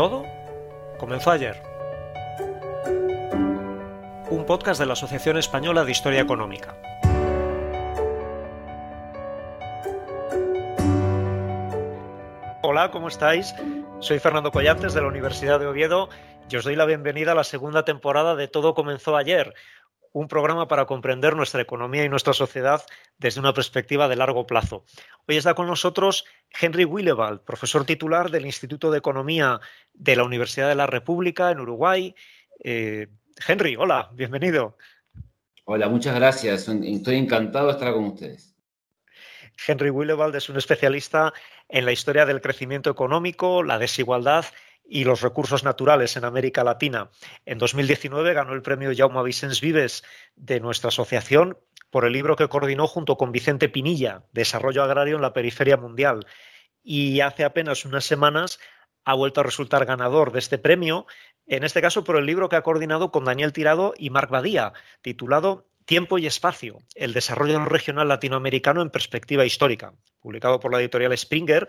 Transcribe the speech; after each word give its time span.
Todo 0.00 0.24
comenzó 0.96 1.30
ayer. 1.30 1.62
Un 4.30 4.46
podcast 4.46 4.80
de 4.80 4.86
la 4.86 4.94
Asociación 4.94 5.36
Española 5.36 5.84
de 5.84 5.90
Historia 5.92 6.22
Económica. 6.22 6.74
Hola, 12.62 12.90
¿cómo 12.90 13.08
estáis? 13.08 13.54
Soy 13.98 14.18
Fernando 14.20 14.50
Collantes 14.50 14.94
de 14.94 15.02
la 15.02 15.08
Universidad 15.08 15.60
de 15.60 15.66
Oviedo 15.66 16.08
y 16.48 16.56
os 16.56 16.64
doy 16.64 16.76
la 16.76 16.86
bienvenida 16.86 17.32
a 17.32 17.34
la 17.34 17.44
segunda 17.44 17.84
temporada 17.84 18.36
de 18.36 18.48
Todo 18.48 18.72
comenzó 18.72 19.18
ayer, 19.18 19.52
un 20.12 20.28
programa 20.28 20.66
para 20.68 20.86
comprender 20.86 21.36
nuestra 21.36 21.62
economía 21.62 22.04
y 22.04 22.08
nuestra 22.08 22.32
sociedad 22.32 22.84
desde 23.18 23.40
una 23.40 23.54
perspectiva 23.54 24.08
de 24.08 24.16
largo 24.16 24.46
plazo. 24.46 24.84
Hoy 25.28 25.36
está 25.36 25.54
con 25.54 25.66
nosotros 25.66 26.24
Henry 26.60 26.84
Willewald, 26.84 27.40
profesor 27.40 27.84
titular 27.84 28.30
del 28.30 28.46
Instituto 28.46 28.90
de 28.90 28.98
Economía 28.98 29.60
de 29.94 30.16
la 30.16 30.24
Universidad 30.24 30.68
de 30.68 30.74
la 30.74 30.86
República 30.86 31.50
en 31.50 31.60
Uruguay. 31.60 32.14
Eh, 32.64 33.08
Henry, 33.46 33.76
hola, 33.76 34.10
bienvenido. 34.12 34.76
Hola, 35.64 35.88
muchas 35.88 36.16
gracias. 36.16 36.68
Estoy 36.68 37.16
encantado 37.16 37.66
de 37.66 37.72
estar 37.72 37.92
con 37.92 38.06
ustedes. 38.06 38.56
Henry 39.66 39.90
Willewald 39.90 40.34
es 40.34 40.48
un 40.48 40.56
especialista 40.56 41.32
en 41.68 41.84
la 41.84 41.92
historia 41.92 42.26
del 42.26 42.40
crecimiento 42.40 42.90
económico, 42.90 43.62
la 43.62 43.78
desigualdad 43.78 44.46
y 44.90 45.04
los 45.04 45.22
recursos 45.22 45.62
naturales 45.62 46.16
en 46.16 46.24
América 46.24 46.64
Latina. 46.64 47.10
En 47.46 47.58
2019 47.58 48.34
ganó 48.34 48.54
el 48.54 48.60
premio 48.60 48.90
Jaume 48.94 49.22
Vicens 49.22 49.60
Vives 49.60 50.02
de 50.34 50.58
nuestra 50.58 50.88
asociación 50.88 51.56
por 51.90 52.04
el 52.04 52.12
libro 52.12 52.34
que 52.34 52.48
coordinó 52.48 52.88
junto 52.88 53.16
con 53.16 53.30
Vicente 53.30 53.68
Pinilla, 53.68 54.24
Desarrollo 54.32 54.82
Agrario 54.82 55.14
en 55.14 55.22
la 55.22 55.32
Periferia 55.32 55.76
Mundial. 55.76 56.26
Y 56.82 57.20
hace 57.20 57.44
apenas 57.44 57.84
unas 57.84 58.04
semanas 58.04 58.58
ha 59.04 59.14
vuelto 59.14 59.40
a 59.40 59.44
resultar 59.44 59.86
ganador 59.86 60.32
de 60.32 60.40
este 60.40 60.58
premio, 60.58 61.06
en 61.46 61.62
este 61.62 61.80
caso 61.80 62.02
por 62.02 62.16
el 62.16 62.26
libro 62.26 62.48
que 62.48 62.56
ha 62.56 62.62
coordinado 62.62 63.12
con 63.12 63.24
Daniel 63.24 63.52
Tirado 63.52 63.94
y 63.96 64.10
Marc 64.10 64.28
Badía, 64.28 64.72
titulado 65.02 65.68
Tiempo 65.84 66.18
y 66.18 66.26
Espacio, 66.26 66.78
el 66.94 67.12
desarrollo 67.12 67.64
regional 67.64 68.08
latinoamericano 68.08 68.82
en 68.82 68.90
perspectiva 68.90 69.44
histórica, 69.44 69.92
publicado 70.20 70.60
por 70.60 70.72
la 70.72 70.80
editorial 70.80 71.16
Springer 71.16 71.68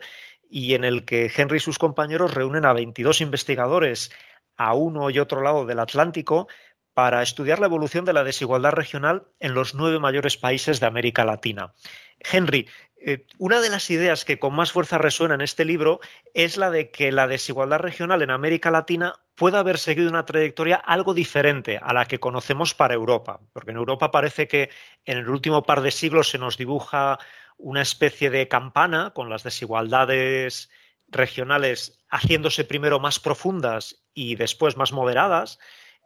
y 0.52 0.76
en 0.76 0.84
el 0.84 1.06
que 1.06 1.32
Henry 1.36 1.58
y 1.58 1.62
sus 1.62 1.80
compañeros 1.80 2.34
reúnen 2.34 2.66
a 2.66 2.74
22 2.74 3.22
investigadores 3.22 4.12
a 4.58 4.74
uno 4.74 5.10
y 5.10 5.18
otro 5.18 5.42
lado 5.42 5.66
del 5.66 5.80
Atlántico 5.80 6.48
para 6.94 7.24
estudiar 7.24 7.60
la 7.60 7.68
evolución 7.68 8.04
de 8.04 8.12
la 8.12 8.26
desigualdad 8.26 8.74
regional 8.74 9.24
en 9.40 9.54
los 9.54 9.74
nueve 9.74 9.98
mayores 9.98 10.36
países 10.36 10.82
de 10.82 10.88
América 10.88 11.24
Latina. 11.24 11.74
Henry, 12.20 12.68
eh, 12.98 13.26
una 13.38 13.62
de 13.62 13.70
las 13.70 13.90
ideas 13.90 14.26
que 14.26 14.40
con 14.40 14.54
más 14.54 14.74
fuerza 14.74 14.98
resuena 14.98 15.36
en 15.36 15.42
este 15.42 15.64
libro 15.64 16.02
es 16.34 16.58
la 16.58 16.70
de 16.70 16.92
que 16.92 17.14
la 17.14 17.28
desigualdad 17.28 17.80
regional 17.80 18.22
en 18.22 18.30
América 18.30 18.72
Latina 18.72 19.16
puede 19.36 19.58
haber 19.58 19.78
seguido 19.78 20.10
una 20.10 20.26
trayectoria 20.26 20.76
algo 20.76 21.14
diferente 21.14 21.80
a 21.82 21.94
la 21.94 22.06
que 22.06 22.20
conocemos 22.20 22.76
para 22.76 22.94
Europa, 22.94 23.40
porque 23.54 23.72
en 23.72 23.78
Europa 23.78 24.12
parece 24.12 24.50
que 24.50 24.70
en 25.06 25.18
el 25.18 25.30
último 25.30 25.64
par 25.64 25.82
de 25.82 25.92
siglos 25.92 26.30
se 26.30 26.38
nos 26.38 26.58
dibuja 26.58 27.18
una 27.62 27.82
especie 27.82 28.30
de 28.30 28.48
campana 28.48 29.12
con 29.14 29.30
las 29.30 29.44
desigualdades 29.44 30.70
regionales 31.08 32.04
haciéndose 32.10 32.64
primero 32.64 33.00
más 33.00 33.20
profundas 33.20 34.04
y 34.14 34.36
después 34.36 34.78
más 34.78 34.92
moderadas. 34.92 35.60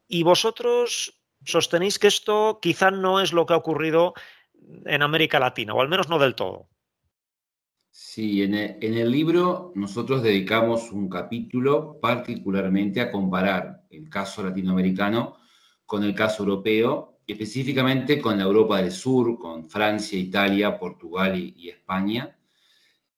Y 0.08 0.24
vosotros 0.24 1.22
sostenéis 1.44 2.00
que 2.00 2.08
esto 2.08 2.60
quizá 2.62 2.92
no 2.92 3.22
es 3.22 3.34
lo 3.34 3.46
que 3.46 3.54
ha 3.54 3.58
ocurrido 3.58 4.14
en 4.86 5.02
América 5.02 5.40
Latina, 5.40 5.74
o 5.74 5.82
al 5.82 5.90
menos 5.90 6.10
no 6.10 6.20
del 6.20 6.36
todo. 6.36 6.70
Sí, 7.90 8.44
en 8.44 8.54
el, 8.54 9.10
libro 9.10 9.72
nosotros 9.76 10.22
dedicamos 10.22 10.92
un 10.92 11.08
capítulo 11.08 11.98
particularmente 12.02 13.00
a 13.00 13.10
comparar 13.10 13.86
el 13.90 14.10
caso 14.10 14.44
latinoamericano 14.44 15.38
con 15.86 16.04
el 16.04 16.14
caso 16.14 16.44
europeo 16.44 17.15
específicamente 17.28 18.22
con 18.22 18.38
la 18.38 18.44
Europa 18.44 18.82
del 18.82 18.92
Sur, 18.92 19.38
con 19.40 19.68
Francia, 19.68 20.18
Italia, 20.18 20.78
Portugal 20.78 21.38
y, 21.38 21.70
España. 21.70 22.38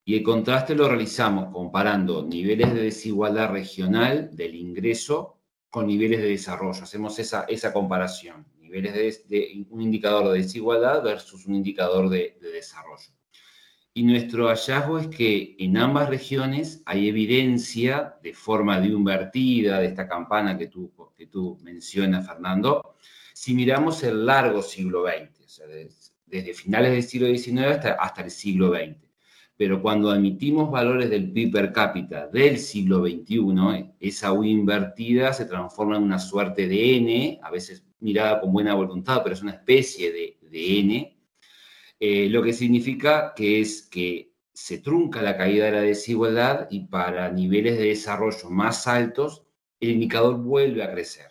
Y 0.06 0.16
el 0.16 0.24
contraste 0.24 0.76
lo 0.76 0.88
realizamos 0.88 1.52
comparando 1.52 2.24
niveles 2.24 2.74
de 2.74 2.84
desigualdad 2.84 3.52
regional 3.52 4.30
del 4.34 4.56
ingreso 4.56 5.42
con 5.70 5.88
niveles 5.88 6.22
de 6.22 6.30
desarrollo. 6.30 6.82
Hacemos 6.82 7.20
esa, 7.20 7.44
esa 7.44 7.74
comparación, 7.74 8.46
niveles 8.62 9.28
de, 9.28 9.66
un 9.70 9.82
indicador 9.82 10.32
de 10.32 10.40
desigualdad 10.40 11.04
versus 11.04 11.46
un 11.46 11.56
indicador 11.56 12.10
de, 12.10 12.38
desarrollo. 12.40 13.12
Y 13.94 14.04
nuestro 14.04 14.48
hallazgo 14.48 15.00
es 15.00 15.08
que 15.08 15.56
en 15.60 15.76
ambas 15.76 16.08
regiones 16.08 16.84
hay 16.86 17.10
evidencia 17.10 18.16
de 18.24 18.34
forma 18.34 18.80
de 18.80 18.88
invertida 18.88 19.80
de 19.80 19.88
esta 19.88 20.08
campana 20.08 20.58
que 20.58 20.68
tú, 20.68 20.94
que 21.18 21.26
tú 21.26 21.58
mencionas, 21.64 22.26
Fernando, 22.26 22.96
si 23.40 23.54
miramos 23.54 24.02
el 24.02 24.26
largo 24.26 24.64
siglo 24.64 25.06
XX, 25.06 25.62
desde, 26.26 26.54
finales 26.56 26.92
del 26.92 27.04
siglo 27.04 27.28
XIX 27.28 27.86
hasta, 28.00 28.24
el 28.24 28.32
siglo 28.32 28.74
XX. 28.74 28.98
Pero 29.56 29.80
cuando 29.80 30.10
admitimos 30.10 30.72
valores 30.72 31.12
del 31.12 31.32
PIB 31.32 31.52
per 31.52 31.72
cápita 31.72 32.28
del 32.28 32.58
siglo 32.58 33.06
XXI, 33.06 33.94
esa 34.00 34.34
U 34.34 34.44
invertida 34.44 35.34
se 35.34 35.46
transforma 35.46 35.98
en 35.98 36.04
una 36.04 36.18
suerte 36.18 36.68
de 36.68 36.98
N, 36.98 37.40
a 37.44 37.52
veces 37.52 37.86
mirada 38.00 38.42
con 38.42 38.52
buena 38.52 38.74
voluntad, 38.74 39.22
pero 39.22 39.36
es 39.36 39.44
una 39.44 39.54
especie 39.54 40.12
de, 40.12 40.80
N, 40.80 41.16
eh, 42.00 42.30
lo 42.30 42.42
que 42.42 42.54
significa 42.54 43.34
que 43.36 43.62
es 43.62 43.84
que 43.84 44.34
se 44.52 44.80
trunca 44.80 45.22
la 45.22 45.38
caída 45.38 45.66
de 45.66 45.72
la 45.74 45.82
desigualdad 45.82 46.68
y 46.72 46.88
para 46.88 47.32
niveles 47.32 47.78
de 47.78 47.90
desarrollo 47.90 48.50
más 48.50 48.88
altos, 48.88 49.46
el 49.80 49.92
indicador 49.92 50.38
vuelve 50.38 50.82
a 50.82 50.92
crecer. 50.92 51.28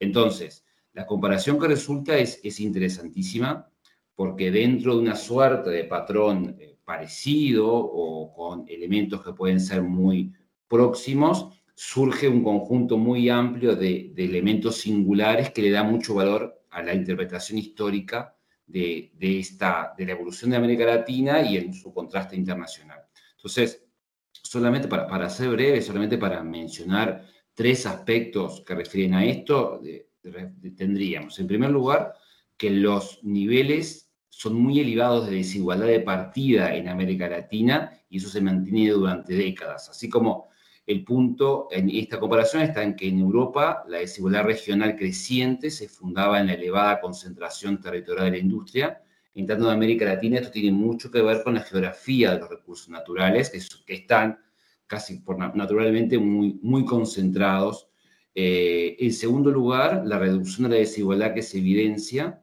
Entonces, 0.00 0.64
la 0.92 1.06
comparación 1.06 1.58
que 1.58 1.68
resulta 1.68 2.16
es, 2.18 2.40
es 2.42 2.60
interesantísima 2.60 3.68
porque 4.14 4.50
dentro 4.50 4.94
de 4.94 5.00
una 5.00 5.16
suerte 5.16 5.70
de 5.70 5.84
patrón 5.84 6.56
eh, 6.58 6.76
parecido 6.84 7.68
o 7.74 8.32
con 8.32 8.68
elementos 8.68 9.22
que 9.22 9.32
pueden 9.32 9.60
ser 9.60 9.82
muy 9.82 10.32
próximos, 10.68 11.48
surge 11.74 12.28
un 12.28 12.42
conjunto 12.44 12.96
muy 12.96 13.28
amplio 13.28 13.74
de, 13.74 14.12
elementos 14.16 14.76
singulares 14.76 15.50
que 15.50 15.62
le 15.62 15.70
da 15.70 15.82
mucho 15.82 16.14
valor 16.14 16.62
a 16.70 16.82
la 16.82 16.94
interpretación 16.94 17.58
histórica 17.58 18.36
de, 18.66 19.10
esta, 19.20 19.92
de 19.96 20.06
la 20.06 20.12
evolución 20.12 20.50
de 20.50 20.56
América 20.56 20.84
Latina 20.86 21.42
y 21.42 21.56
en 21.56 21.74
su 21.74 21.92
contraste 21.92 22.36
internacional. 22.36 23.00
Entonces, 23.36 23.84
solamente 24.30 24.88
para, 24.88 25.06
para 25.06 25.28
ser 25.28 25.50
breve, 25.50 25.82
solamente 25.82 26.18
para 26.18 26.42
mencionar 26.42 27.26
tres 27.54 27.84
aspectos 27.86 28.62
que 28.66 28.74
refieren 28.74 29.14
a 29.14 29.24
esto, 29.24 29.80
tendríamos, 30.76 31.38
en 31.38 31.46
primer 31.46 31.70
lugar, 31.70 32.14
que 32.56 32.70
los 32.70 33.20
niveles 33.22 34.10
son 34.28 34.54
muy 34.54 34.80
elevados 34.80 35.28
de 35.28 35.36
desigualdad 35.36 35.86
de 35.86 36.00
partida 36.00 36.74
en 36.74 36.88
América 36.88 37.28
Latina 37.28 37.92
y 38.08 38.18
eso 38.18 38.28
se 38.28 38.40
mantiene 38.40 38.90
durante 38.90 39.34
décadas, 39.34 39.88
así 39.88 40.08
como 40.08 40.52
el 40.86 41.04
punto 41.04 41.68
en 41.70 41.88
esta 41.90 42.18
comparación 42.18 42.62
está 42.62 42.82
en 42.82 42.96
que 42.96 43.08
en 43.08 43.20
Europa 43.20 43.84
la 43.88 43.98
desigualdad 43.98 44.44
regional 44.44 44.96
creciente 44.96 45.70
se 45.70 45.88
fundaba 45.88 46.40
en 46.40 46.48
la 46.48 46.54
elevada 46.54 47.00
concentración 47.00 47.80
territorial 47.80 48.26
de 48.26 48.30
la 48.32 48.38
industria. 48.38 49.02
En 49.34 49.46
tanto, 49.46 49.66
en 49.66 49.70
América 49.70 50.04
Latina 50.04 50.38
esto 50.38 50.50
tiene 50.50 50.72
mucho 50.72 51.10
que 51.10 51.22
ver 51.22 51.42
con 51.44 51.54
la 51.54 51.60
geografía 51.60 52.32
de 52.32 52.40
los 52.40 52.50
recursos 52.50 52.88
naturales, 52.88 53.50
que, 53.86 53.94
están 53.94 54.38
casi 54.86 55.20
por, 55.20 55.38
naturalmente 55.38 56.18
muy, 56.18 56.58
muy 56.62 56.84
concentrados. 56.84 57.88
Eh, 58.34 58.96
en 58.98 59.12
segundo 59.12 59.50
lugar, 59.50 60.02
la 60.06 60.18
reducción 60.18 60.68
de 60.68 60.76
la 60.76 60.80
desigualdad 60.80 61.34
que 61.34 61.42
se 61.42 61.58
evidencia 61.58 62.42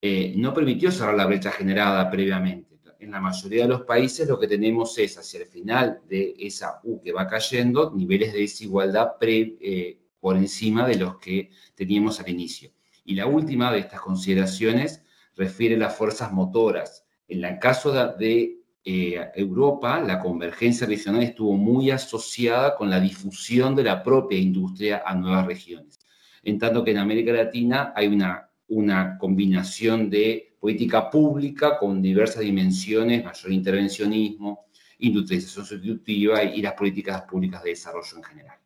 eh, 0.00 0.32
no 0.36 0.54
permitió 0.54 0.90
cerrar 0.90 1.16
la 1.16 1.26
brecha 1.26 1.50
generada 1.50 2.10
previamente 2.10 2.68
en 2.98 3.12
la 3.12 3.20
mayoría 3.20 3.62
de 3.62 3.68
los 3.68 3.82
países 3.82 4.28
lo 4.28 4.38
que 4.38 4.48
tenemos 4.48 4.98
es 4.98 5.16
hacia 5.18 5.40
el 5.40 5.46
final 5.46 6.00
de 6.08 6.34
esa 6.38 6.80
U 6.82 7.00
que 7.00 7.12
va 7.12 7.26
cayendo, 7.26 7.92
niveles 7.94 8.32
de 8.32 8.40
desigualdad 8.40 9.12
eh, 9.20 9.98
por 10.20 10.36
encima 10.36 10.86
de 10.86 10.96
los 10.96 11.18
que 11.18 11.50
teníamos 11.74 12.20
al 12.20 12.28
inicio. 12.28 12.70
Y 13.04 13.14
la 13.14 13.26
última 13.26 13.72
de 13.72 13.78
estas 13.78 14.00
consideraciones 14.00 15.02
refiere 15.36 15.76
a 15.76 15.78
las 15.78 15.96
fuerzas 15.96 16.32
motoras. 16.32 17.06
En 17.28 17.44
el 17.44 17.58
caso 17.58 17.92
de, 17.92 18.57
eh, 18.84 19.30
Europa, 19.34 20.00
la 20.00 20.20
convergencia 20.20 20.86
regional 20.86 21.22
estuvo 21.22 21.56
muy 21.56 21.90
asociada 21.90 22.74
con 22.76 22.88
la 22.90 23.00
difusión 23.00 23.74
de 23.74 23.84
la 23.84 24.02
propia 24.02 24.38
industria 24.38 25.02
a 25.04 25.14
nuevas 25.14 25.46
regiones. 25.46 25.98
En 26.42 26.58
tanto 26.58 26.84
que 26.84 26.92
en 26.92 26.98
América 26.98 27.32
Latina 27.32 27.92
hay 27.94 28.06
una, 28.06 28.50
una 28.68 29.18
combinación 29.18 30.08
de 30.08 30.56
política 30.60 31.10
pública 31.10 31.78
con 31.78 32.00
diversas 32.02 32.42
dimensiones, 32.42 33.24
mayor 33.24 33.52
intervencionismo, 33.52 34.66
industrialización 34.98 35.66
sustitutiva 35.66 36.42
y 36.42 36.62
las 36.62 36.74
políticas 36.74 37.22
públicas 37.22 37.62
de 37.62 37.70
desarrollo 37.70 38.16
en 38.16 38.22
general. 38.22 38.58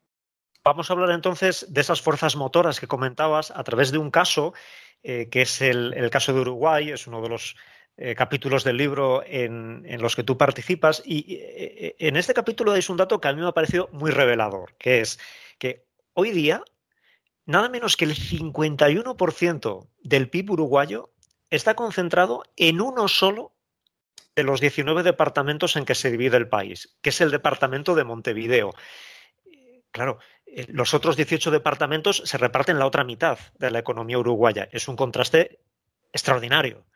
Vamos 0.65 0.88
a 0.88 0.93
hablar 0.93 1.11
entonces 1.11 1.67
de 1.69 1.81
esas 1.81 2.00
fuerzas 2.00 2.37
motoras 2.37 2.79
que 2.79 2.87
comentabas 2.87 3.50
a 3.50 3.65
través 3.65 3.91
de 3.91 3.99
un 3.99 4.11
caso, 4.11 4.55
eh, 5.03 5.29
que 5.29 5.43
es 5.43 5.61
el, 5.61 6.08
caso 6.11 6.32
de 6.32 6.41
Uruguay, 6.41 6.91
es 6.91 7.08
uno 7.08 7.20
de 7.20 7.29
los 7.29 7.56
eh, 7.97 8.15
capítulos 8.15 8.65
del 8.65 8.77
libro 8.77 9.23
en, 9.27 9.85
los 10.00 10.17
que 10.17 10.25
tú 10.25 10.39
participas. 10.39 11.03
Y 11.05 11.37
eh, 11.41 11.97
en 11.99 12.17
este 12.17 12.35
capítulo 12.35 12.75
es 12.75 12.89
un 12.89 12.97
dato 12.97 13.21
que 13.21 13.29
a 13.29 13.33
mí 13.33 13.41
me 13.41 13.49
ha 13.49 13.53
parecido 13.53 13.89
muy 13.93 14.11
revelador, 14.11 14.75
que 14.79 15.00
es 15.00 15.19
que 15.59 15.85
hoy 16.15 16.31
día 16.31 16.62
nada 17.44 17.69
menos 17.69 17.97
que 17.97 18.05
el 18.05 18.15
51% 18.15 19.89
del 20.03 20.29
PIB 20.31 20.50
uruguayo 20.50 21.12
está 21.50 21.75
concentrado 21.75 22.44
en 22.56 22.81
uno 22.81 23.09
solo 23.09 23.53
de 24.35 24.44
los 24.44 24.61
19 24.61 25.03
departamentos 25.03 25.77
en 25.77 25.85
que 25.85 25.94
se 25.94 26.11
divide 26.11 26.37
el 26.37 26.49
país, 26.49 26.97
que 27.03 27.11
es 27.11 27.21
el 27.21 27.31
departamento 27.31 27.94
de 27.94 28.05
Montevideo. 28.05 28.73
Claro, 29.91 30.19
eh, 30.47 30.67
los 30.69 30.94
otros 30.94 31.17
18 31.17 31.50
departamentos 31.50 32.23
se 32.25 32.39
reparten 32.39 32.79
la 32.79 32.87
otra 32.87 33.05
mitad 33.05 33.39
de 33.59 33.71
la 33.71 33.79
economía 33.79 34.19
uruguaya. 34.19 34.69
Es 34.73 34.89
un 34.89 34.97
contraste 34.97 35.61
extraordinario. 36.12 36.87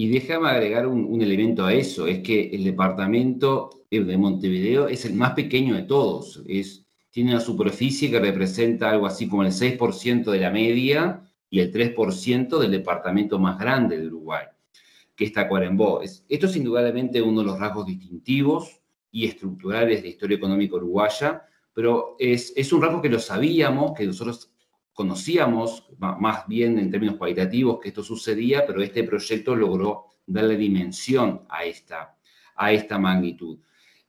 Y 0.00 0.08
déjame 0.08 0.48
agregar 0.48 0.86
un, 0.86 1.20
elemento 1.20 1.66
a 1.66 1.74
eso, 1.74 2.06
es 2.06 2.20
que 2.20 2.48
el 2.54 2.64
departamento 2.64 3.84
de 3.90 4.16
Montevideo 4.16 4.88
es 4.88 5.04
el 5.04 5.12
más 5.12 5.32
pequeño 5.32 5.74
de 5.74 5.82
todos. 5.82 6.42
Es, 6.48 6.86
tiene 7.10 7.32
una 7.32 7.40
superficie 7.40 8.10
que 8.10 8.18
representa 8.18 8.88
algo 8.88 9.04
así 9.04 9.28
como 9.28 9.42
el 9.42 9.52
6% 9.52 10.30
de 10.30 10.38
la 10.40 10.50
media 10.50 11.30
y 11.50 11.60
el 11.60 11.70
3% 11.70 12.58
del 12.58 12.70
departamento 12.70 13.38
más 13.38 13.58
grande 13.58 13.98
de 13.98 14.06
Uruguay, 14.06 14.46
que 15.14 15.26
está 15.26 15.42
Tacuarembó. 15.42 16.00
esto 16.00 16.46
es 16.46 16.56
indudablemente 16.56 17.20
uno 17.20 17.42
de 17.42 17.48
los 17.48 17.58
rasgos 17.60 17.84
distintivos 17.84 18.80
y 19.12 19.26
estructurales 19.26 19.98
de 19.98 20.02
la 20.04 20.08
historia 20.08 20.38
económica 20.38 20.76
uruguaya, 20.76 21.42
pero 21.74 22.16
es, 22.18 22.54
es 22.56 22.72
un 22.72 22.80
rasgo 22.80 23.02
que 23.02 23.10
lo 23.10 23.18
sabíamos, 23.18 23.92
que 23.92 24.06
nosotros 24.06 24.49
conocíamos 25.00 25.86
más 25.98 26.46
bien 26.46 26.78
en 26.78 26.90
términos 26.90 27.16
cualitativos 27.16 27.80
que 27.80 27.88
esto 27.88 28.02
sucedía, 28.02 28.66
pero 28.66 28.82
este 28.82 29.02
proyecto 29.02 29.56
logró 29.56 30.16
darle 30.26 30.58
dimensión 30.58 31.46
a 31.48 31.64
esta, 31.64 32.18
a 32.54 32.70
esta 32.70 32.98
magnitud. 32.98 33.58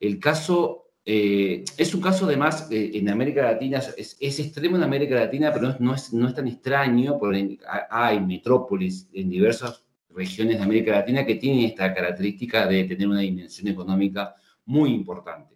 El 0.02 0.20
caso 0.20 0.90
eh, 1.06 1.64
es 1.78 1.96
un 1.96 2.02
caso 2.02 2.26
además 2.26 2.68
eh, 2.70 2.92
en 2.96 3.08
América 3.08 3.42
Latina, 3.44 3.82
es, 3.96 4.18
extremo 4.20 4.76
en 4.76 4.84
América 4.84 5.16
Latina, 5.16 5.50
pero 5.54 5.78
no 5.80 5.96
es, 5.96 6.12
no 6.12 6.28
es 6.28 6.36
tan 6.36 6.50
extraño, 6.50 7.18
porque 7.18 7.58
hay 7.90 8.20
metrópolis 8.20 9.08
en 9.14 9.30
diversas 9.30 9.86
regiones 10.10 10.58
de 10.58 10.64
América 10.64 10.92
Latina 10.92 11.26
que 11.26 11.36
tienen 11.36 11.64
esta 11.64 11.94
característica 11.94 12.68
de 12.68 12.84
tener 12.84 13.08
una 13.08 13.22
dimensión 13.22 13.70
económica 13.70 14.36
muy 14.66 14.92
importante. 14.92 15.56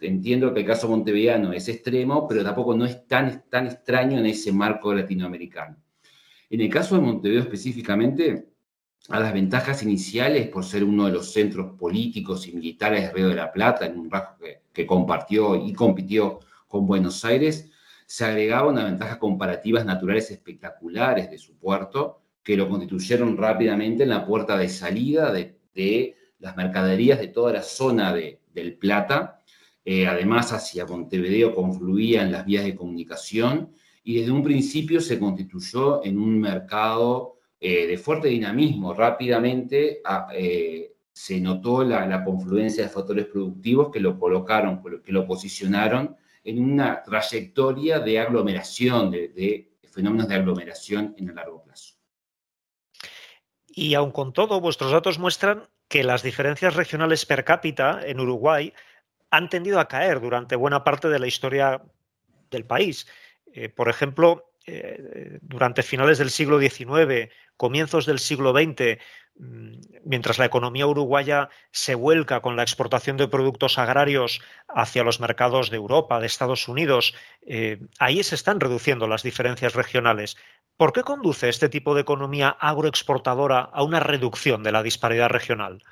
Entiendo 0.00 0.54
que 0.54 0.60
el 0.60 0.66
caso 0.66 0.88
montevideano 0.88 1.52
es 1.52 1.68
extremo, 1.68 2.28
pero 2.28 2.44
tampoco 2.44 2.76
no 2.76 2.84
es 2.84 3.06
tan, 3.06 3.44
tan 3.50 3.66
extraño 3.66 4.18
en 4.18 4.26
ese 4.26 4.52
marco 4.52 4.94
latinoamericano. 4.94 5.76
En 6.50 6.60
el 6.60 6.68
caso 6.68 6.94
de 6.94 7.00
Montevideo 7.02 7.42
específicamente, 7.42 8.48
a 9.08 9.20
las 9.20 9.32
ventajas 9.32 9.82
iniciales 9.82 10.48
por 10.48 10.64
ser 10.64 10.84
uno 10.84 11.06
de 11.06 11.12
los 11.12 11.32
centros 11.32 11.76
políticos 11.78 12.46
y 12.46 12.52
militares 12.52 13.02
de 13.02 13.12
Río 13.12 13.28
de 13.28 13.34
la 13.34 13.52
Plata, 13.52 13.86
en 13.86 13.98
un 13.98 14.10
rasgo 14.10 14.36
que 14.72 14.86
compartió 14.86 15.56
y 15.56 15.72
compitió 15.72 16.40
con 16.68 16.86
Buenos 16.86 17.24
Aires, 17.24 17.70
se 18.06 18.24
agregaba 18.24 18.70
una 18.70 18.84
ventaja 18.84 19.18
comparativas 19.18 19.84
naturales 19.84 20.30
espectaculares 20.30 21.30
de 21.30 21.38
su 21.38 21.56
puerto, 21.56 22.20
que 22.42 22.56
lo 22.56 22.68
constituyeron 22.68 23.36
rápidamente 23.36 24.02
en 24.02 24.10
la 24.10 24.26
puerta 24.26 24.56
de 24.56 24.68
salida 24.68 25.32
de, 25.32 26.16
las 26.38 26.56
mercaderías 26.56 27.18
de 27.18 27.28
toda 27.28 27.52
la 27.54 27.62
zona 27.62 28.12
de, 28.12 28.40
del 28.52 28.76
Plata. 28.76 29.42
Eh, 29.84 30.06
además, 30.06 30.52
hacia 30.52 30.86
Montevideo 30.86 31.54
confluían 31.54 32.32
las 32.32 32.46
vías 32.46 32.64
de 32.64 32.74
comunicación 32.74 33.74
y 34.02 34.18
desde 34.18 34.32
un 34.32 34.42
principio 34.42 35.00
se 35.00 35.18
constituyó 35.18 36.04
en 36.04 36.18
un 36.18 36.40
mercado 36.40 37.38
eh, 37.60 37.86
de 37.86 37.98
fuerte 37.98 38.28
dinamismo. 38.28 38.94
Rápidamente 38.94 40.00
eh, 40.34 40.94
se 41.12 41.40
notó 41.40 41.84
la, 41.84 42.24
confluencia 42.24 42.84
de 42.84 42.90
factores 42.90 43.26
productivos 43.26 43.90
que 43.90 44.00
lo 44.00 44.18
colocaron, 44.18 44.82
que 45.02 45.12
lo 45.12 45.26
posicionaron 45.26 46.16
en 46.44 46.62
una 46.62 47.02
trayectoria 47.02 48.00
de 48.00 48.18
aglomeración, 48.18 49.10
de, 49.10 49.70
fenómenos 49.90 50.28
de 50.28 50.34
aglomeración 50.34 51.14
en 51.16 51.28
el 51.28 51.34
largo 51.34 51.62
plazo. 51.62 51.94
Y 53.66 53.94
aun 53.94 54.12
con 54.12 54.32
todo, 54.32 54.60
vuestros 54.60 54.92
datos 54.92 55.18
muestran 55.18 55.62
que 55.88 56.04
las 56.04 56.22
diferencias 56.22 56.74
regionales 56.74 57.26
per 57.26 57.44
cápita 57.44 58.00
en 58.04 58.20
Uruguay 58.20 58.72
han 59.36 59.48
tendido 59.48 59.80
a 59.80 59.88
caer 59.88 60.20
durante 60.20 60.56
buena 60.56 60.84
parte 60.84 61.08
de 61.08 61.18
la 61.18 61.26
historia 61.26 61.82
del 62.50 62.64
país. 62.64 63.06
Eh, 63.52 63.68
por 63.68 63.88
ejemplo, 63.88 64.50
eh, 64.66 65.38
durante 65.42 65.82
finales 65.82 66.18
del 66.18 66.30
siglo 66.30 66.58
XIX, 66.58 67.30
comienzos 67.56 68.06
del 68.06 68.18
siglo 68.18 68.52
XX, 68.52 68.98
Mm, 69.36 69.80
mientras 70.04 70.38
la 70.38 70.44
economía 70.44 70.86
uruguaya 70.86 71.48
se 71.72 71.96
vuelca 71.96 72.40
con 72.40 72.54
la 72.54 72.62
exportación 72.62 73.16
de 73.16 73.26
productos 73.26 73.78
agrarios 73.78 74.40
hacia 74.68 75.02
los 75.02 75.18
mercados 75.18 75.70
de 75.70 75.76
Europa, 75.76 76.20
de 76.20 76.26
Estados 76.26 76.68
Unidos, 76.68 77.14
eh, 77.42 77.80
ahí 77.98 78.22
se 78.22 78.36
están 78.36 78.60
reduciendo 78.60 79.08
las 79.08 79.24
diferencias 79.24 79.74
regionales. 79.74 80.36
¿Por 80.76 80.92
qué 80.92 81.02
conduce 81.02 81.48
este 81.48 81.68
tipo 81.68 81.94
de 81.94 82.02
economía 82.02 82.48
agroexportadora 82.48 83.60
a 83.60 83.82
una 83.82 83.98
reducción 84.00 84.62
de 84.62 84.72
la 84.72 84.84
disparidad 84.84 85.28
regional? 85.28 85.82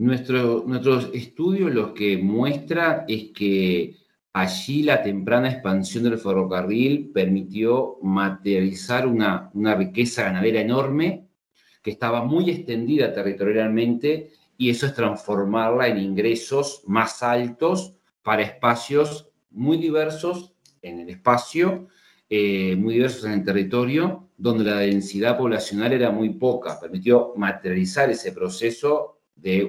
Nuestro, 0.00 0.64
estudio 1.12 1.68
lo 1.68 1.92
que 1.92 2.16
muestra 2.16 3.04
es 3.06 3.32
que 3.34 3.98
allí 4.32 4.82
la 4.82 5.02
temprana 5.02 5.50
expansión 5.50 6.04
del 6.04 6.16
ferrocarril 6.16 7.10
permitió 7.12 7.98
materializar 8.00 9.06
una, 9.06 9.50
una 9.52 9.74
riqueza 9.74 10.22
ganadera 10.22 10.62
enorme 10.62 11.28
que 11.82 11.90
estaba 11.90 12.24
muy 12.24 12.48
extendida 12.48 13.12
territorialmente 13.12 14.30
y 14.56 14.70
eso 14.70 14.86
es 14.86 14.94
transformarla 14.94 15.88
en 15.88 15.98
ingresos 15.98 16.82
más 16.86 17.22
altos 17.22 17.94
para 18.22 18.40
espacios 18.40 19.28
muy 19.50 19.76
diversos 19.76 20.54
en 20.80 21.00
el 21.00 21.10
espacio, 21.10 21.88
eh, 22.30 22.74
muy 22.74 22.94
diversos 22.94 23.26
en 23.26 23.32
el 23.32 23.44
territorio, 23.44 24.30
donde 24.38 24.64
la 24.64 24.78
densidad 24.78 25.36
poblacional 25.36 25.92
era 25.92 26.10
muy 26.10 26.30
poca. 26.30 26.80
Permitió 26.80 27.34
materializar 27.36 28.08
ese 28.08 28.32
proceso 28.32 29.19
de 29.34 29.64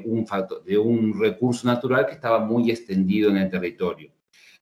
un, 0.78 1.20
recurso 1.20 1.68
natural 1.68 2.06
que 2.06 2.14
estaba 2.14 2.40
muy 2.40 2.70
extendido 2.70 3.30
en 3.30 3.38
el 3.38 3.50
territorio. 3.50 4.12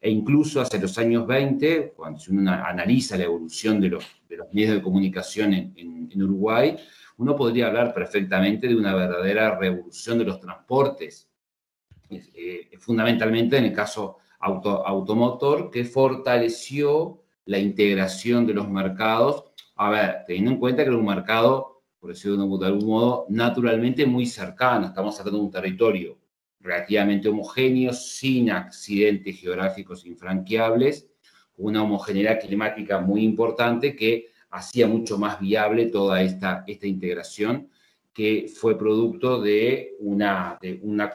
e 0.02 0.10
incluso 0.10 0.62
hacia 0.62 0.80
los 0.80 0.98
años 0.98 1.28
20, 1.28 1.94
cuando 1.96 2.22
uno 2.30 2.52
analiza 2.52 3.18
la 3.18 3.26
evolución 3.26 3.82
de 3.82 3.90
los, 3.90 4.06
medios 4.54 4.76
de 4.76 4.82
comunicación 4.82 5.54
en, 5.54 6.24
Uruguay, 6.24 6.76
uno 7.18 7.36
podría 7.36 7.68
hablar 7.68 7.94
perfectamente 7.94 8.68
de 8.68 8.76
una 8.76 8.96
verdadera 8.96 9.58
revolución 9.58 10.18
de 10.18 10.26
los 10.26 10.40
transportes, 10.40 11.30
eh, 12.10 12.70
fundamentalmente 12.80 13.58
en 13.58 13.66
el 13.66 13.74
caso 13.74 14.18
auto, 14.40 14.86
automotor, 14.86 15.70
que 15.70 15.84
fortaleció 15.84 17.22
la 17.46 17.60
integración 17.60 18.46
de 18.46 18.54
los 18.54 18.70
mercados. 18.70 19.44
A 19.76 19.90
ver, 19.90 20.24
teniendo 20.28 20.52
en 20.52 20.58
cuenta 20.58 20.84
que 20.84 20.90
era 20.90 20.98
un 20.98 21.06
mercado, 21.06 21.79
por 22.00 22.12
decirlo 22.12 22.58
de 22.58 22.66
algún 22.66 22.88
modo, 22.88 23.26
naturalmente 23.30 24.06
muy 24.06 24.26
cercano. 24.26 24.88
Estamos 24.88 25.20
hablando 25.20 25.40
de 25.40 25.46
un 25.46 25.52
territorio 25.52 26.18
relativamente 26.60 27.30
homogéneo, 27.30 27.94
sin 27.94 28.52
accidentes 28.52 29.40
geográficos 29.40 30.06
infranqueables, 30.06 31.10
una 31.58 31.84
homogeneidad 31.84 32.40
climática 32.40 33.00
muy 33.00 33.24
importante 33.24 33.96
que 33.96 34.28
hacía 34.50 34.88
mucho 34.88 35.18
más 35.18 35.40
viable 35.40 35.88
toda 35.88 36.22
esta, 36.22 36.64
integración 36.68 37.70
que 38.14 38.52
fue 38.54 38.78
producto 38.78 39.42
de 39.42 39.96
una, 40.00 40.58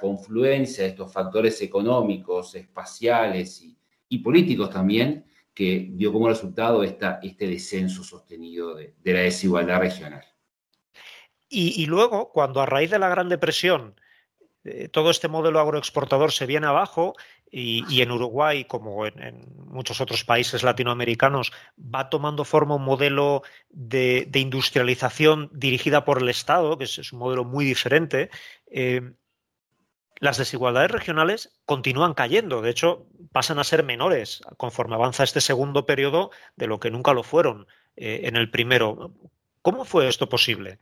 confluencia 0.00 0.84
de 0.84 0.90
estos 0.90 1.12
factores 1.12 1.60
económicos, 1.60 2.54
espaciales 2.54 3.62
y, 4.08 4.18
políticos 4.18 4.70
también, 4.70 5.24
que 5.52 5.90
dio 5.92 6.12
como 6.12 6.28
resultado 6.28 6.84
este 6.84 7.46
descenso 7.46 8.04
sostenido 8.04 8.74
de 8.74 9.12
la 9.12 9.20
desigualdad 9.20 9.80
regional. 9.80 10.24
Y, 11.48 11.86
luego, 11.86 12.32
cuando 12.32 12.60
a 12.60 12.66
raíz 12.66 12.90
de 12.90 12.98
la 12.98 13.08
Gran 13.08 13.28
Depresión 13.28 13.94
eh, 14.64 14.88
todo 14.88 15.10
este 15.10 15.28
modelo 15.28 15.60
agroexportador 15.60 16.32
se 16.32 16.46
viene 16.46 16.66
abajo 16.66 17.14
y, 17.50 18.02
en 18.02 18.10
Uruguay, 18.10 18.64
como 18.64 19.06
en, 19.06 19.44
muchos 19.66 20.00
otros 20.00 20.24
países 20.24 20.64
latinoamericanos, 20.64 21.52
va 21.78 22.10
tomando 22.10 22.44
forma 22.44 22.74
un 22.74 22.84
modelo 22.84 23.42
de, 23.68 24.28
industrialización 24.34 25.50
dirigida 25.52 26.04
por 26.04 26.20
el 26.20 26.28
Estado, 26.28 26.76
que 26.76 26.84
es, 26.84 27.12
un 27.12 27.20
modelo 27.20 27.44
muy 27.44 27.64
diferente. 27.64 28.30
Eh, 28.66 29.12
las 30.18 30.38
desigualdades 30.38 30.90
regionales 30.90 31.60
continúan 31.66 32.14
cayendo, 32.14 32.62
de 32.62 32.70
hecho, 32.70 33.06
pasan 33.30 33.58
a 33.58 33.64
ser 33.64 33.84
menores 33.84 34.42
conforme 34.56 34.94
avanza 34.94 35.22
este 35.22 35.40
segundo 35.40 35.86
periodo 35.86 36.30
de 36.56 36.66
lo 36.66 36.80
que 36.80 36.90
nunca 36.90 37.12
lo 37.12 37.22
fueron 37.22 37.66
eh, 37.96 38.22
en 38.24 38.36
el 38.36 38.50
primero. 38.50 39.12
¿Cómo 39.62 39.84
fue 39.84 40.08
esto 40.08 40.28
posible? 40.28 40.78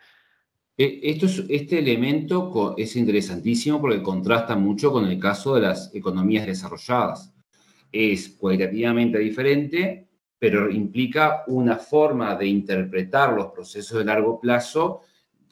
Eh, 0.76 1.00
esto 1.02 1.26
este 1.50 1.78
elemento 1.80 2.74
es 2.78 2.96
interesantísimo 2.96 3.80
porque 3.80 4.02
contrasta 4.02 4.56
mucho 4.56 4.90
con 4.90 5.06
el 5.06 5.18
caso 5.18 5.54
de 5.54 5.62
las 5.62 5.94
economías 5.94 6.46
desarrolladas. 6.46 7.34
Es 7.90 8.30
cualitativamente 8.30 9.18
diferente, 9.18 10.08
pero 10.38 10.70
implica 10.70 11.44
una 11.48 11.76
forma 11.76 12.34
de 12.36 12.46
interpretar 12.46 13.34
los 13.34 13.52
procesos 13.52 13.98
de 13.98 14.04
largo 14.06 14.40
plazo 14.40 15.02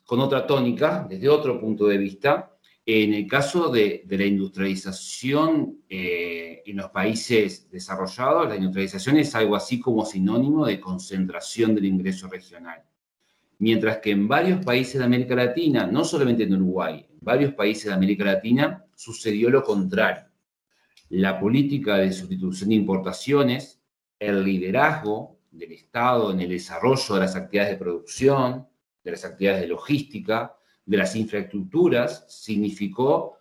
con 0.04 0.20
otra 0.20 0.46
tónica, 0.46 1.06
desde 1.08 1.28
otro 1.28 1.60
punto 1.60 1.86
de 1.86 1.98
vista. 1.98 2.56
En 2.86 3.14
el 3.14 3.26
caso 3.26 3.68
de, 3.70 4.04
la 4.08 4.24
industrialización 4.24 5.82
eh, 5.88 6.62
en 6.64 6.76
los 6.78 6.90
países 6.90 7.70
desarrollados, 7.70 8.48
la 8.48 8.56
industrialización 8.56 9.18
es 9.18 9.34
algo 9.34 9.54
así 9.54 9.78
como 9.78 10.04
sinónimo 10.04 10.66
de 10.66 10.80
concentración 10.80 11.74
del 11.74 11.84
ingreso 11.84 12.26
regional 12.28 12.82
mientras 13.61 13.99
que 13.99 14.11
en 14.11 14.26
varios 14.26 14.64
países 14.64 14.99
de 14.99 15.05
América 15.05 15.35
Latina, 15.35 15.87
no 15.87 16.02
solamente 16.02 16.45
en 16.45 16.55
Uruguay, 16.55 17.07
en 17.09 17.19
varios 17.21 17.52
países 17.52 17.85
de 17.87 17.93
América 17.93 18.25
Latina 18.25 18.87
sucedió 18.97 19.50
lo 19.50 19.62
contrario. 19.62 20.25
La 21.11 21.38
política 21.38 21.97
de 21.97 22.11
sustitución 22.11 22.71
de 22.71 22.76
importaciones, 22.76 23.83
el 24.19 24.45
liderazgo 24.45 25.40
del 25.50 25.73
Estado 25.73 26.33
en 26.33 26.40
el 26.40 26.49
desarrollo 26.49 27.14
de 27.14 27.21
las 27.21 27.37
actividades 27.37 27.73
de 27.73 27.79
producción, 27.79 28.67
de 29.05 29.11
las 29.11 29.25
actividades 29.26 29.61
de 29.61 29.69
logística, 29.69 30.57
de 30.87 30.97
las 30.97 31.14
infraestructuras, 31.14 32.25
significó 32.29 33.40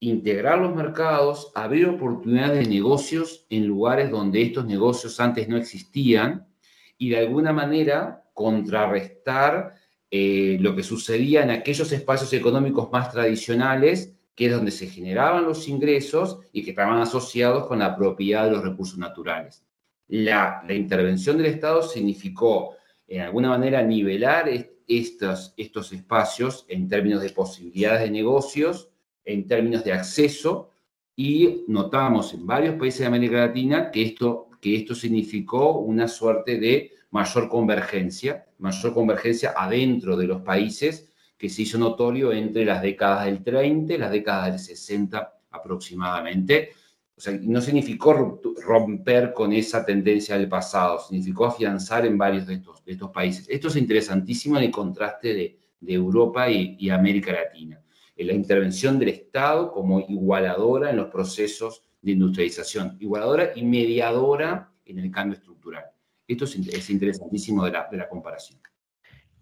integrar 0.00 0.60
los 0.60 0.74
mercados, 0.74 1.52
abrir 1.54 1.88
oportunidades 1.88 2.66
de 2.66 2.74
negocios 2.74 3.46
en 3.50 3.66
lugares 3.66 4.10
donde 4.10 4.40
estos 4.40 4.64
negocios 4.64 5.20
antes 5.20 5.46
no 5.46 5.58
existían 5.58 6.48
y 6.96 7.10
de 7.10 7.18
alguna 7.18 7.52
manera 7.52 8.24
contrarrestar 8.38 9.74
eh, 10.12 10.58
lo 10.60 10.76
que 10.76 10.84
sucedía 10.84 11.42
en 11.42 11.50
aquellos 11.50 11.90
espacios 11.90 12.32
económicos 12.32 12.88
más 12.92 13.10
tradicionales, 13.10 14.14
que 14.36 14.46
es 14.46 14.52
donde 14.52 14.70
se 14.70 14.86
generaban 14.86 15.44
los 15.44 15.66
ingresos 15.66 16.38
y 16.52 16.62
que 16.62 16.70
estaban 16.70 17.00
asociados 17.00 17.66
con 17.66 17.80
la 17.80 17.96
propiedad 17.96 18.44
de 18.44 18.52
los 18.52 18.62
recursos 18.62 18.96
naturales. 18.96 19.64
La, 20.06 20.62
intervención 20.68 21.36
del 21.36 21.46
Estado 21.46 21.82
significó, 21.82 22.76
en 23.08 23.22
alguna 23.22 23.48
manera, 23.48 23.82
nivelar 23.82 24.48
estos, 24.86 25.52
estos 25.56 25.92
espacios 25.92 26.64
en 26.68 26.88
términos 26.88 27.20
de 27.20 27.30
posibilidades 27.30 28.02
de 28.02 28.10
negocios, 28.12 28.88
en 29.24 29.48
términos 29.48 29.82
de 29.82 29.94
acceso, 29.94 30.70
y 31.16 31.64
notamos 31.66 32.32
en 32.34 32.46
varios 32.46 32.76
países 32.76 33.00
de 33.00 33.06
América 33.06 33.46
Latina 33.46 33.90
que 33.90 34.02
esto, 34.02 34.47
que 34.60 34.76
esto 34.76 34.94
significó 34.94 35.78
una 35.78 36.08
suerte 36.08 36.58
de 36.58 36.92
mayor 37.10 37.48
convergencia, 37.48 38.46
mayor 38.58 38.92
convergencia 38.92 39.54
adentro 39.56 40.16
de 40.16 40.26
los 40.26 40.42
países 40.42 41.12
que 41.36 41.48
se 41.48 41.62
hizo 41.62 41.78
notorio 41.78 42.32
entre 42.32 42.64
las 42.64 42.82
décadas 42.82 43.26
del 43.26 43.42
30 43.42 43.94
y 43.94 43.98
las 43.98 44.10
décadas 44.10 44.50
del 44.50 44.58
60 44.58 45.34
aproximadamente. 45.50 46.70
O 47.16 47.20
sea, 47.20 47.38
no 47.42 47.60
significó 47.60 48.40
romper 48.64 49.32
con 49.32 49.52
esa 49.52 49.84
tendencia 49.84 50.36
del 50.36 50.48
pasado, 50.48 51.00
significó 51.00 51.46
afianzar 51.46 52.06
en 52.06 52.18
varios 52.18 52.46
de 52.46 52.54
estos, 52.54 52.84
de 52.84 52.92
estos 52.92 53.10
países. 53.10 53.46
Esto 53.48 53.68
es 53.68 53.76
interesantísimo 53.76 54.56
en 54.56 54.64
el 54.64 54.70
contraste 54.70 55.34
de, 55.34 55.58
de 55.80 55.92
Europa 55.92 56.50
y, 56.50 56.76
y, 56.78 56.90
América 56.90 57.32
Latina. 57.32 57.80
En 58.16 58.26
la 58.26 58.32
intervención 58.32 58.98
del 58.98 59.10
Estado 59.10 59.72
como 59.72 60.00
igualadora 60.00 60.90
en 60.90 60.96
los 60.96 61.08
procesos 61.08 61.87
de 62.02 62.12
industrialización, 62.12 62.96
igualadora 63.00 63.52
y 63.54 63.64
mediadora 63.64 64.70
en 64.84 64.98
el 64.98 65.10
cambio 65.10 65.36
estructural. 65.36 65.84
Esto 66.26 66.44
es, 66.44 66.90
interesantísimo 66.90 67.64
de 67.64 67.72
la, 67.72 68.08
comparación. 68.08 68.60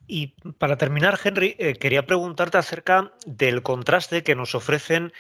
Y 0.07 0.29
para 0.59 0.77
terminar, 0.79 1.19
Henry, 1.23 1.57
eh, 1.59 1.75
quería 1.75 2.07
preguntarte 2.07 2.59
acerca 2.59 3.13
del 3.27 3.63
contraste 3.63 4.23
que 4.23 4.37
nos 4.37 4.55
ofrecen 4.55 5.13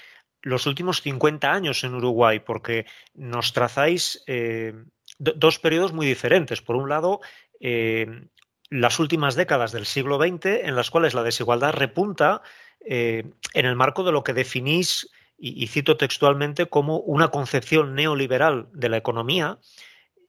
los 0.42 0.66
últimos 0.66 1.02
50 1.02 1.52
años 1.52 1.82
en 1.82 1.94
Uruguay, 1.94 2.38
porque 2.38 2.86
nos 3.14 3.52
trazáis 3.52 4.22
eh, 4.28 4.74
dos 5.18 5.58
periodos 5.58 5.92
muy 5.92 6.06
diferentes. 6.06 6.62
Por 6.62 6.76
un 6.76 6.88
lado, 6.88 7.20
eh, 7.58 8.28
las 8.70 9.00
últimas 9.00 9.34
décadas 9.34 9.72
del 9.72 9.86
siglo 9.86 10.18
XX, 10.18 10.46
en 10.62 10.76
las 10.76 10.90
cuales 10.90 11.14
la 11.14 11.24
desigualdad 11.24 11.72
repunta 11.72 12.42
en 12.88 13.34
el 13.52 13.74
marco 13.74 14.04
de 14.04 14.12
lo 14.12 14.22
que 14.22 14.32
definís, 14.32 15.10
y 15.38 15.66
cito 15.66 15.96
textualmente, 15.96 16.66
como 16.66 16.98
una 16.98 17.28
concepción 17.28 17.94
neoliberal 17.94 18.68
de 18.72 18.88
la 18.88 18.96
economía, 18.96 19.58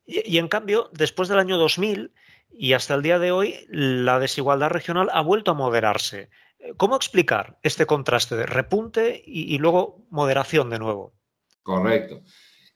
y, 0.07 0.37
en 0.37 0.47
cambio, 0.47 0.89
después 0.93 1.27
del 1.27 1.37
año 1.37 1.57
2000 1.57 2.13
y 2.49 2.73
hasta 2.73 2.95
el 2.95 3.01
día 3.01 3.19
de 3.19 3.31
hoy, 3.31 3.67
la 3.67 4.19
desigualdad 4.19 4.69
regional 4.69 5.09
ha 5.11 5.21
vuelto 5.21 5.51
a 5.51 5.53
moderarse. 5.53 6.29
¿Cómo 6.77 6.95
explicar 6.95 7.59
este 7.61 7.85
contraste 7.85 8.37
de 8.37 8.45
repunte 8.45 9.21
y, 9.25 9.57
luego 9.57 10.05
moderación 10.09 10.69
de 10.69 10.79
nuevo? 10.79 11.13
Correcto. 11.61 12.21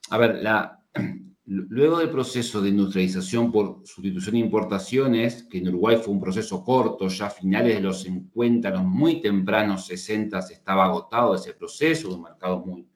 A 0.09 0.17
ver, 0.17 0.35
la, 0.35 0.81
luego 1.45 2.00
del 2.00 2.10
proceso 2.10 2.62
de 2.62 2.69
industrialización 2.69 3.51
por 3.51 3.81
sustitución 3.86 4.33
de 4.33 4.39
importaciones, 4.39 5.43
que 5.43 5.57
en 5.57 5.69
Uruguay 5.69 5.98
fue 5.98 6.13
un 6.13 6.21
proceso 6.21 6.63
corto, 6.63 7.07
ya 7.07 7.27
a 7.27 7.29
finales 7.29 7.75
de 7.75 7.81
los 7.81 8.01
50, 8.01 8.69
los 8.69 8.83
muy 8.83 9.21
tempranos 9.21 9.86
60 9.88 10.41
se 10.41 10.53
estaba 10.53 10.86
agotado 10.86 11.36
ese 11.36 11.53
proceso, 11.53 12.13
un 12.13 12.24
mercado 12.24 12.60
muy, 12.65 12.88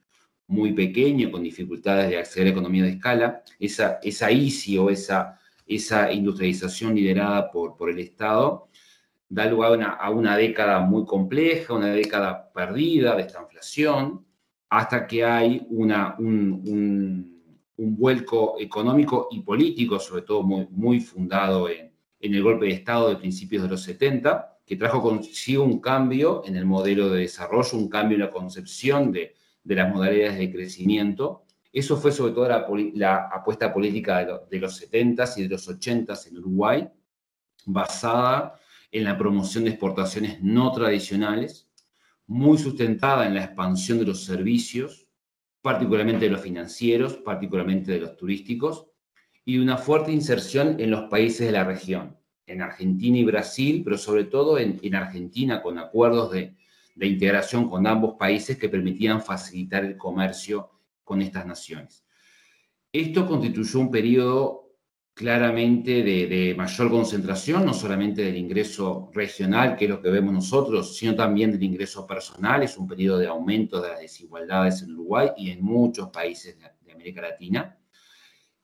muy 0.46 0.72
pequeño, 0.72 1.30
con 1.30 1.42
dificultades 1.42 2.08
de 2.10 2.18
acceder 2.18 2.48
a 2.48 2.50
economía 2.50 2.84
de 2.84 2.90
escala, 2.90 3.42
esa, 3.58 3.98
esa 4.02 4.30
ICI 4.30 4.78
o 4.78 4.90
esa, 4.90 5.38
esa 5.66 6.12
industrialización 6.12 6.94
liderada 6.94 7.50
por, 7.50 7.76
por 7.76 7.90
el 7.90 7.98
Estado 7.98 8.68
da 9.28 9.46
lugar 9.46 9.80
a 9.98 10.10
una, 10.10 10.36
década 10.36 10.80
muy 10.80 11.04
compleja, 11.04 11.74
una 11.74 11.88
década 11.88 12.52
perdida 12.52 13.16
de 13.16 13.22
esta 13.22 13.42
inflación, 13.42 14.24
hasta 14.68 15.06
que 15.06 15.24
hay 15.24 15.66
una, 15.70 16.16
un, 16.18 16.62
un, 16.66 17.35
un, 17.76 17.96
vuelco 17.96 18.56
económico 18.58 19.28
y 19.30 19.40
político, 19.40 19.98
sobre 19.98 20.22
todo 20.22 20.42
muy, 20.42 21.00
fundado 21.00 21.68
en, 21.68 21.92
el 22.20 22.42
golpe 22.42 22.66
de 22.66 22.72
Estado 22.72 23.10
de 23.10 23.16
principios 23.16 23.62
de 23.62 23.68
los 23.68 23.82
70, 23.82 24.58
que 24.66 24.76
trajo 24.76 25.00
consigo 25.00 25.62
un 25.62 25.80
cambio 25.80 26.42
en 26.44 26.56
el 26.56 26.64
modelo 26.64 27.10
de 27.10 27.20
desarrollo, 27.20 27.78
un 27.78 27.88
cambio 27.88 28.16
en 28.16 28.22
la 28.22 28.30
concepción 28.30 29.12
de, 29.12 29.34
de 29.66 29.74
las 29.74 29.92
modalidades 29.92 30.38
de 30.38 30.52
crecimiento. 30.52 31.44
Eso 31.72 31.96
fue 31.96 32.12
sobre 32.12 32.32
todo 32.32 32.48
la, 32.94 33.28
apuesta 33.32 33.72
política 33.72 34.24
de, 34.48 34.58
los 34.58 34.80
70s 34.80 35.38
y 35.38 35.42
de 35.42 35.48
los 35.48 35.68
80s 35.68 36.28
en 36.28 36.38
Uruguay, 36.38 36.88
basada 37.66 38.58
en 38.92 39.04
la 39.04 39.18
promoción 39.18 39.64
de 39.64 39.70
exportaciones 39.70 40.40
no 40.40 40.70
tradicionales, 40.72 41.68
muy 42.28 42.58
sustentada 42.58 43.26
en 43.26 43.34
la 43.34 43.44
expansión 43.44 43.98
de 43.98 44.06
los 44.06 44.24
servicios, 44.24 45.05
particularmente 45.66 46.26
de 46.26 46.30
los 46.30 46.42
financieros, 46.42 47.14
particularmente 47.16 47.90
de 47.90 47.98
los 47.98 48.16
turísticos, 48.16 48.86
y 49.44 49.58
una 49.58 49.76
fuerte 49.76 50.12
inserción 50.12 50.78
en 50.78 50.92
los 50.92 51.10
países 51.10 51.44
de 51.44 51.50
la 51.50 51.64
región, 51.64 52.16
en 52.46 52.62
Argentina 52.62 53.18
y 53.18 53.24
Brasil, 53.24 53.82
pero 53.82 53.98
sobre 53.98 54.26
todo 54.26 54.60
en, 54.60 54.94
Argentina 54.94 55.60
con 55.60 55.80
acuerdos 55.80 56.30
de, 56.30 56.54
de 56.94 57.06
integración 57.08 57.68
con 57.68 57.84
ambos 57.84 58.14
países 58.16 58.58
que 58.58 58.68
permitían 58.68 59.20
facilitar 59.20 59.84
el 59.84 59.96
comercio 59.96 60.70
con 61.02 61.20
estas 61.20 61.44
naciones. 61.44 62.06
Esto 62.92 63.26
constituyó 63.26 63.80
un 63.80 63.90
periodo 63.90 64.65
claramente 65.16 66.02
de, 66.02 66.54
mayor 66.54 66.90
concentración, 66.90 67.64
no 67.64 67.72
solamente 67.72 68.22
del 68.22 68.36
ingreso 68.36 69.10
regional, 69.14 69.74
que 69.74 69.86
es 69.86 69.90
lo 69.90 70.02
que 70.02 70.10
vemos 70.10 70.34
nosotros, 70.34 70.94
sino 70.94 71.14
también 71.14 71.50
del 71.50 71.62
ingreso 71.62 72.06
personal. 72.06 72.62
Es 72.62 72.76
un 72.76 72.86
periodo 72.86 73.16
de 73.16 73.26
aumento 73.26 73.80
de 73.80 73.88
las 73.88 74.00
desigualdades 74.00 74.82
en 74.82 74.92
Uruguay 74.92 75.30
y 75.38 75.48
en 75.52 75.64
muchos 75.64 76.10
países 76.10 76.58
de, 76.58 76.92
América 76.92 77.22
Latina. 77.22 77.78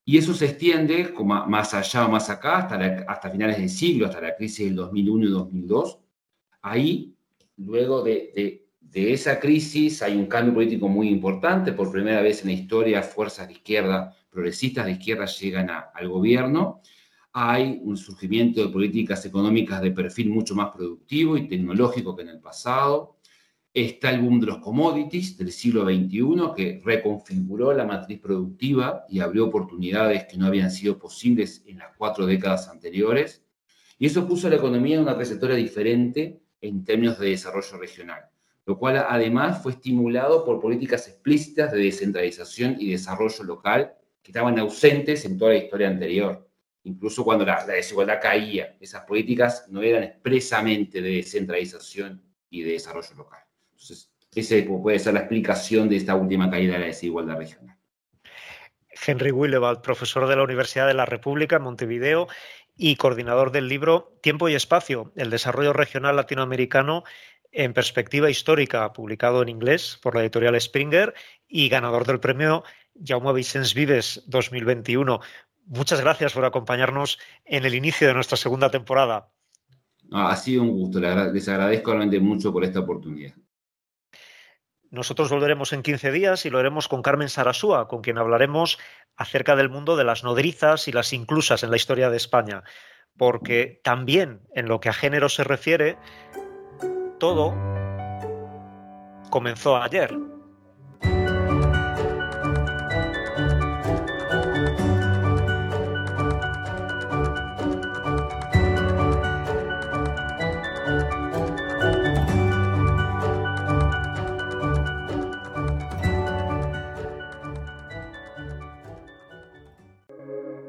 Y 0.04 0.18
eso 0.18 0.35
se 0.35 0.44
extiende 0.44 1.14
más 1.47 1.73
allá 1.73 2.04
o 2.04 2.11
más 2.11 2.28
acá, 2.28 2.59
hasta, 2.59 2.76
hasta 3.11 3.30
finales 3.30 3.56
del 3.56 3.71
siglo, 3.71 4.06
hasta 4.06 4.21
la 4.21 4.37
crisis 4.37 4.66
del 4.66 4.76
2001 4.76 5.25
y 5.25 5.30
2002. 5.30 6.00
Ahí, 6.61 7.14
luego 7.56 8.02
de, 8.02 8.66
de 8.78 9.12
esa 9.12 9.40
crisis, 9.40 10.02
hay 10.02 10.16
un 10.16 10.26
cambio 10.26 10.52
político 10.52 10.87
muy 10.87 11.09
importante. 11.09 11.73
Por 11.73 11.90
primera 11.90 12.21
vez 12.21 12.42
en 12.42 12.49
la 12.49 12.52
historia, 12.52 13.02
fuerzas 13.02 13.47
de 13.47 13.54
izquierda 13.54 14.14
progresistas 14.33 14.87
de 14.87 14.93
izquierda 14.93 15.27
llegan 15.27 15.71
al 15.71 16.09
gobierno, 16.09 16.81
hay 17.35 17.81
un 17.83 17.97
surgimiento 17.97 18.61
de 18.61 18.73
políticas 18.73 19.25
económicas 19.25 19.81
de 19.81 19.91
perfil 19.91 20.31
mucho 20.31 20.55
más 20.55 20.71
productivo 20.71 21.37
y 21.37 21.49
tecnológico 21.49 22.15
que 22.17 22.23
en 22.23 22.29
el 22.29 22.41
pasado. 22.41 23.17
Está 23.73 24.11
el 24.11 24.21
boom 24.21 24.39
de 24.41 24.49
los 24.49 24.59
commodities 24.59 25.39
del 25.39 25.51
siglo 25.51 25.85
XXI 25.85 26.53
que 26.55 26.83
reconfiguró 26.85 27.73
la 27.73 27.87
matriz 27.87 28.21
productiva 28.21 29.07
y 29.09 29.21
abrió 29.21 29.47
oportunidades 29.47 30.27
que 30.27 30.37
no 30.37 30.47
habían 30.47 30.71
sido 30.71 30.99
posibles 30.99 31.62
en 31.67 31.79
las 31.79 31.97
cuatro 31.97 32.27
décadas 32.27 32.69
anteriores. 32.69 33.43
Y 33.99 34.07
eso 34.07 34.29
puso 34.29 34.47
a 34.47 34.51
la 34.51 34.57
economía 34.57 34.97
en 34.97 35.03
una 35.03 35.15
trayectoria 35.15 35.57
diferente 35.57 36.43
en 36.61 36.85
términos 36.85 37.19
de 37.19 37.31
desarrollo 37.31 37.79
regional, 37.79 38.21
lo 38.67 38.79
cual 38.79 38.99
además 39.09 39.62
fue 39.62 39.73
estimulado 39.73 40.45
por 40.45 40.61
políticas 40.61 41.09
explícitas 41.09 41.73
de 41.73 41.79
descentralización 41.79 42.77
y 42.79 42.91
desarrollo 42.91 43.45
local 43.45 43.95
que 44.23 44.31
estaban 44.31 44.59
ausentes 44.59 45.25
en 45.25 45.37
toda 45.37 45.52
la 45.52 45.59
historia 45.59 45.88
anterior. 45.88 46.49
Incluso 46.85 47.25
cuando 47.25 47.45
la, 47.45 47.64
desigualdad 47.64 48.21
caía, 48.21 48.76
esas 48.81 49.05
políticas 49.05 49.67
no 49.69 49.83
eran 49.83 50.02
expresamente 50.02 51.00
de 51.00 51.17
descentralización 51.17 52.23
y 52.50 52.62
de 52.62 52.73
desarrollo 52.73 53.14
local. 53.17 53.41
Entonces, 53.71 54.11
esa 54.35 54.57
puede 54.67 54.99
ser 54.99 55.14
la 55.14 55.21
explicación 55.21 55.88
de 55.88 55.97
esta 55.97 56.14
última 56.14 56.50
caída 56.50 56.75
de 56.75 56.79
la 56.81 56.87
desigualdad 56.87 57.37
regional. 57.37 57.76
Henry 59.07 59.31
Willewald, 59.31 59.81
profesor 59.81 60.26
de 60.29 60.37
la 60.37 60.43
Universidad 60.43 60.87
de 60.87 60.95
la 60.95 61.07
República 61.07 61.57
en 61.57 61.62
Montevideo 61.62 62.29
y 62.76 62.97
coordinador 62.97 63.52
del 63.52 63.69
libro 63.69 64.17
Tiempo 64.23 64.49
y 64.49 64.55
Espacio, 64.55 65.12
el 65.17 65.31
desarrollo 65.31 65.73
regional 65.73 66.17
latinoamericano 66.17 67.05
en 67.52 67.75
perspectiva 67.75 68.31
histórica, 68.31 68.93
publicado 68.93 69.43
en 69.43 69.50
inglés 69.50 69.99
por 70.02 70.14
la 70.14 70.23
editorial 70.23 70.59
Springer 70.59 71.14
y 71.47 71.69
ganador 71.69 72.07
del 72.07 72.19
premio 72.19 72.64
Jaume 72.95 73.33
Vicens 73.33 73.75
Vives 73.75 74.23
2021. 74.27 75.21
Muchas 75.67 76.01
gracias 76.01 76.33
por 76.33 76.45
acompañarnos 76.45 77.19
en 77.45 77.65
el 77.65 77.75
inicio 77.75 78.09
de 78.09 78.15
nuestra 78.15 78.37
segunda 78.37 78.71
temporada. 78.71 79.31
ha 80.11 80.37
sido 80.37 80.63
un 80.63 80.71
gusto, 80.73 81.01
les 81.01 81.49
agradezco 81.49 81.91
realmente 81.93 82.21
mucho 82.21 82.53
por 82.53 82.65
esta 82.65 82.81
oportunidad. 82.81 83.35
Nosotros 84.91 85.31
volveremos 85.31 85.73
en 85.73 85.83
15 85.83 86.13
días 86.13 86.45
y 86.45 86.51
lo 86.51 86.59
haremos 86.59 86.87
con 86.87 87.01
Carmen 87.01 87.31
Sarasúa, 87.31 87.89
con 87.89 88.03
quien 88.03 88.19
hablaremos 88.19 88.79
acerca 89.17 89.57
del 89.57 89.71
mundo 89.71 89.97
de 89.97 90.05
las 90.05 90.23
nodrizas 90.23 90.87
y 90.87 90.93
las 90.93 91.15
inclusas 91.15 91.63
en 91.63 91.71
la 91.71 91.77
historia 91.77 92.11
de 92.11 92.19
España, 92.19 92.63
porque 93.17 93.81
también 93.83 94.43
en 94.55 94.69
lo 94.69 94.81
que 94.81 94.91
a 94.91 94.93
género 94.93 95.31
se 95.31 95.45
refiere, 95.45 95.97
todo 97.19 97.55
comenzó 99.31 99.79
ayer. 99.79 100.15